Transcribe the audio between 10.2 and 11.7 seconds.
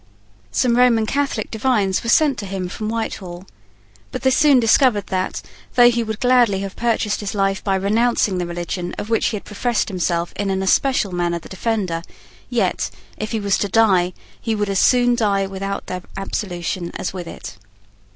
in an especial manner the